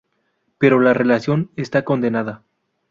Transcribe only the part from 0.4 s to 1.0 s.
Pero la